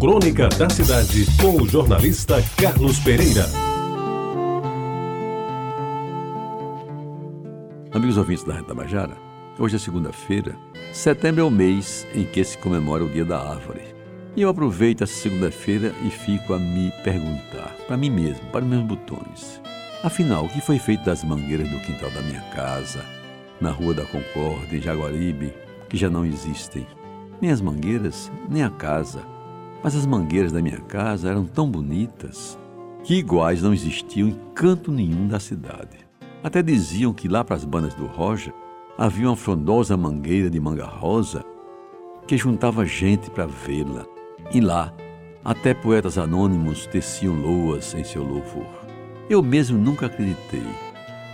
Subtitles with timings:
[0.00, 3.44] Crônica da Cidade, com o jornalista Carlos Pereira.
[7.92, 9.14] Amigos ouvintes da Reta Bajara,
[9.58, 10.56] hoje é segunda-feira.
[10.90, 13.94] Setembro é o mês em que se comemora o Dia da Árvore.
[14.34, 18.84] E eu aproveito essa segunda-feira e fico a me perguntar, para mim mesmo, para meus
[18.84, 19.60] botões.
[20.02, 23.04] Afinal, o que foi feito das mangueiras do quintal da minha casa,
[23.60, 25.52] na Rua da Concórdia, em Jaguaribe,
[25.90, 26.86] que já não existem?
[27.38, 29.20] Nem as mangueiras, nem a casa.
[29.82, 32.58] Mas as mangueiras da minha casa eram tão bonitas
[33.02, 35.98] que iguais não existiam em canto nenhum da cidade.
[36.42, 38.52] Até diziam que lá para as bandas do Roja
[38.96, 41.42] havia uma frondosa mangueira de manga rosa
[42.26, 44.04] que juntava gente para vê-la.
[44.52, 44.92] E lá,
[45.44, 48.66] até poetas anônimos teciam loas em seu louvor.
[49.28, 50.66] Eu mesmo nunca acreditei.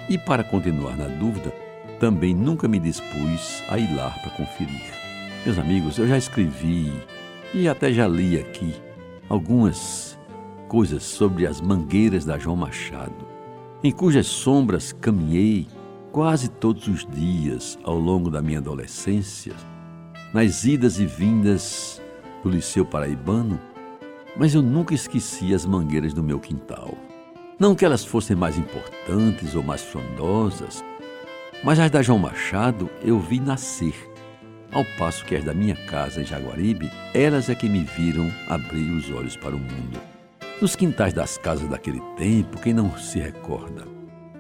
[0.08, 1.52] E para continuar na dúvida,
[1.98, 4.94] também nunca me dispus a ir lá para conferir.
[5.44, 6.92] Meus amigos, eu já escrevi
[7.54, 8.74] e até já li aqui
[9.28, 10.18] algumas
[10.68, 13.26] coisas sobre as mangueiras da João Machado,
[13.82, 15.66] em cujas sombras caminhei
[16.12, 19.54] quase todos os dias ao longo da minha adolescência,
[20.32, 22.02] nas idas e vindas
[22.42, 23.60] do Liceu Paraibano,
[24.36, 26.94] mas eu nunca esqueci as mangueiras do meu quintal.
[27.58, 30.84] Não que elas fossem mais importantes ou mais frondosas,
[31.64, 33.94] mas as da João Machado eu vi nascer,
[34.72, 38.90] ao passo que as da minha casa em Jaguaribe, elas é que me viram abrir
[38.90, 40.00] os olhos para o mundo.
[40.60, 43.86] Nos quintais das casas daquele tempo, quem não se recorda,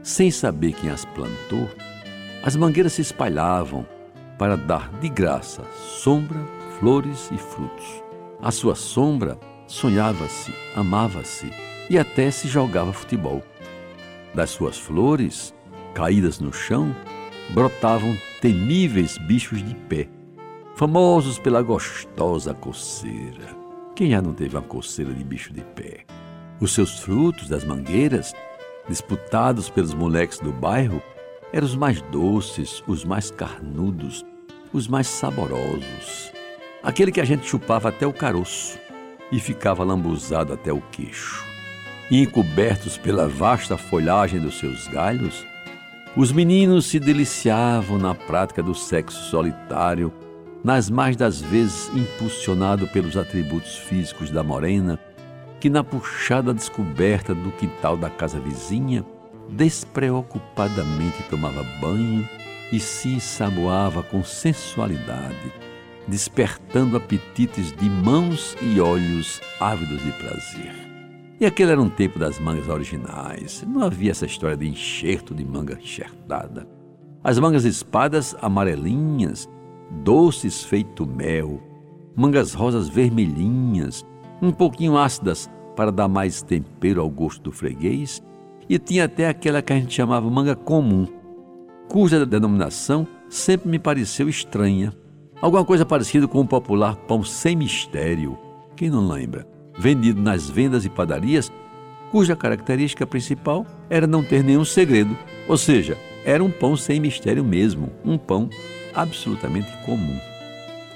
[0.02, 1.68] sem saber quem as plantou,
[2.42, 3.86] as mangueiras se espalhavam
[4.38, 6.38] para dar de graça sombra,
[6.78, 8.02] flores e frutos.
[8.40, 11.50] A sua sombra sonhava-se, amava-se
[11.90, 13.42] e até se jogava futebol.
[14.34, 15.54] Das suas flores,
[15.94, 16.94] caídas no chão,
[17.50, 20.08] brotavam temíveis bichos de pé,
[20.76, 23.56] famosos pela gostosa coceira.
[23.94, 26.04] Quem já não teve uma coceira de bicho de pé?
[26.60, 28.34] Os seus frutos das mangueiras,
[28.86, 31.02] disputados pelos moleques do bairro,
[31.50, 34.22] eram os mais doces, os mais carnudos,
[34.70, 36.30] os mais saborosos.
[36.82, 38.78] Aquele que a gente chupava até o caroço
[39.32, 41.42] e ficava lambuzado até o queixo.
[42.10, 45.42] E encobertos pela vasta folhagem dos seus galhos,
[46.14, 50.12] os meninos se deliciavam na prática do sexo solitário,
[50.64, 54.98] nas mais das vezes impulsionado pelos atributos físicos da morena,
[55.60, 59.04] que na puxada descoberta do quintal da casa vizinha,
[59.48, 62.28] despreocupadamente tomava banho
[62.72, 65.52] e se ensaboava com sensualidade,
[66.06, 70.86] despertando apetites de mãos e olhos ávidos de prazer.
[71.38, 73.62] E aquele era um tempo das mangas originais.
[73.68, 76.66] Não havia essa história de enxerto de manga enxertada.
[77.22, 79.46] As mangas espadas amarelinhas,
[79.90, 81.60] doces feito mel,
[82.14, 84.04] mangas rosas vermelhinhas,
[84.40, 88.22] um pouquinho ácidas para dar mais tempero ao gosto do freguês,
[88.68, 91.06] e tinha até aquela que a gente chamava manga comum,
[91.88, 94.92] cuja denominação sempre me pareceu estranha.
[95.40, 98.38] Alguma coisa parecida com o popular pão sem mistério.
[98.74, 99.56] Quem não lembra?
[99.78, 101.52] vendido nas vendas e padarias,
[102.10, 105.16] cuja característica principal era não ter nenhum segredo,
[105.48, 108.48] ou seja, era um pão sem mistério mesmo, um pão
[108.96, 110.18] absolutamente comum.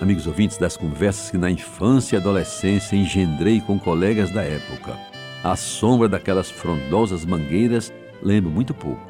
[0.00, 4.98] Amigos ouvintes das conversas que na infância e adolescência engendrei com colegas da época,
[5.44, 9.06] à sombra daquelas frondosas mangueiras, lembro muito pouco.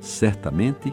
[0.00, 0.92] Certamente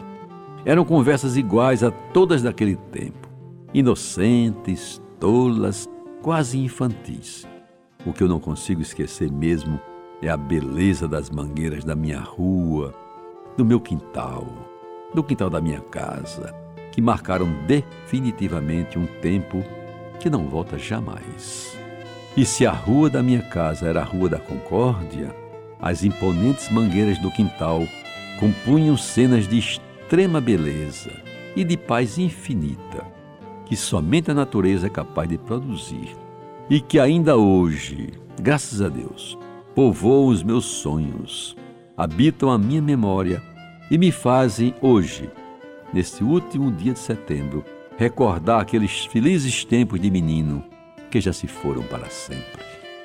[0.64, 3.28] eram conversas iguais a todas daquele tempo,
[3.72, 5.88] inocentes, tolas,
[6.20, 7.48] quase infantis.
[8.04, 9.80] O que eu não consigo esquecer mesmo
[10.20, 12.94] é a beleza das mangueiras da minha rua,
[13.56, 14.46] do meu quintal,
[15.14, 16.54] do quintal da minha casa,
[16.92, 19.64] que marcaram definitivamente um tempo
[20.20, 21.76] que não volta jamais.
[22.36, 25.34] E se a rua da minha casa era a Rua da Concórdia,
[25.80, 27.82] as imponentes mangueiras do quintal
[28.38, 31.10] compunham cenas de extrema beleza
[31.56, 33.04] e de paz infinita,
[33.66, 36.16] que somente a natureza é capaz de produzir
[36.70, 39.36] e que ainda hoje, graças a Deus,
[39.74, 41.56] povoam os meus sonhos,
[41.96, 43.42] habitam a minha memória
[43.90, 45.30] e me fazem hoje,
[45.92, 47.64] neste último dia de setembro,
[47.96, 50.64] recordar aqueles felizes tempos de menino
[51.10, 52.62] que já se foram para sempre.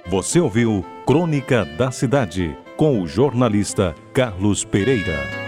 [0.07, 5.46] Você ouviu Crônica da Cidade com o jornalista Carlos Pereira.